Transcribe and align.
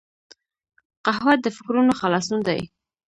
قهوه 1.05 1.33
د 1.43 1.45
فکرونو 1.57 1.91
خلاصون 1.99 2.39
دی 2.47 2.61